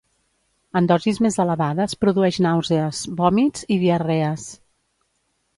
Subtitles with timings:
[0.79, 4.51] En dosis més elevades produeix nàusees, vòmits i diarrees.